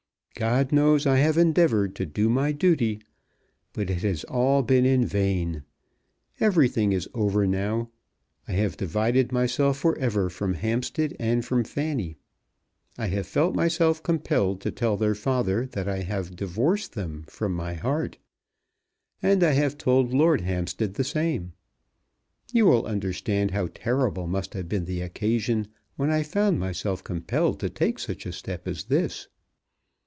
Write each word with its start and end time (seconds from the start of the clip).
God 0.33 0.71
knows 0.71 1.05
I 1.05 1.17
have 1.17 1.37
endeavoured 1.37 1.93
to 1.97 2.05
do 2.05 2.27
my 2.27 2.51
duty. 2.51 2.99
But 3.73 3.91
it 3.91 4.01
has 4.01 4.23
all 4.23 4.63
been 4.63 4.85
in 4.87 5.05
vain. 5.05 5.61
Everything 6.39 6.93
is 6.93 7.07
over 7.13 7.45
now. 7.45 7.91
I 8.47 8.53
have 8.53 8.75
divided 8.75 9.31
myself 9.31 9.77
for 9.77 9.95
ever 9.99 10.31
from 10.31 10.55
Hampstead 10.55 11.15
and 11.19 11.45
from 11.45 11.63
Fanny. 11.63 12.15
I 12.97 13.07
have 13.07 13.27
felt 13.27 13.53
myself 13.53 14.01
compelled 14.01 14.61
to 14.61 14.71
tell 14.71 14.97
their 14.97 15.13
father 15.13 15.67
that 15.73 15.87
I 15.87 15.99
have 15.99 16.35
divorced 16.35 16.93
them 16.93 17.23
from 17.27 17.53
my 17.53 17.75
heart; 17.75 18.17
and 19.21 19.43
I 19.43 19.51
have 19.51 19.77
told 19.77 20.11
Lord 20.11 20.41
Hampstead 20.41 20.95
the 20.95 21.03
same. 21.03 21.53
You 22.51 22.65
will 22.65 22.85
understand 22.87 23.51
how 23.51 23.67
terrible 23.75 24.25
must 24.25 24.55
have 24.55 24.67
been 24.67 24.85
the 24.85 25.01
occasion 25.01 25.67
when 25.97 26.09
I 26.09 26.23
found 26.23 26.59
myself 26.59 27.03
compelled 27.03 27.59
to 27.59 27.69
take 27.69 27.99
such 27.99 28.25
a 28.25 28.31
step 28.33 28.67
as 28.67 28.85
this. 28.85 29.27